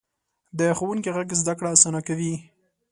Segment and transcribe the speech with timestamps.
[0.59, 2.33] د ښوونکي غږ زده کړه اسانه کوي.